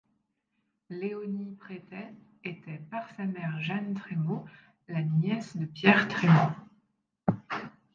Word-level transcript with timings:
Léonie 0.89 1.53
Prétet 1.57 2.15
était 2.43 2.81
par 2.89 3.07
sa 3.15 3.25
mère 3.25 3.61
Jeanne 3.61 3.93
Trémaux, 3.93 4.45
la 4.87 5.03
nièce 5.03 5.55
de 5.55 5.65
Pierre 5.65 6.07
Trémaux. 6.07 6.53